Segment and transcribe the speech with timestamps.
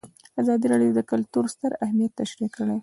[0.41, 2.75] ازادي راډیو د کلتور ستر اهميت تشریح کړی.